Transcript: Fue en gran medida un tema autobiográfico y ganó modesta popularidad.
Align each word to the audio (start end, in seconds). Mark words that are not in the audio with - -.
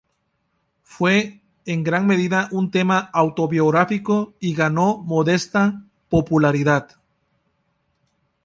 Fue 0.81 1.41
en 1.65 1.83
gran 1.83 2.07
medida 2.07 2.49
un 2.51 2.71
tema 2.71 3.11
autobiográfico 3.13 4.33
y 4.39 4.55
ganó 4.55 4.97
modesta 4.97 5.83
popularidad. 6.09 6.97